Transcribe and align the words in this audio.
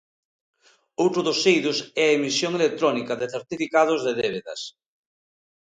Outro 1.03 1.19
dos 1.27 1.39
eidos 1.51 1.77
é 2.03 2.05
a 2.09 2.15
emisión 2.19 2.51
electrónica 2.59 3.13
de 3.21 3.31
certificados 3.35 3.99
de 4.05 4.13
débedas. 4.21 4.61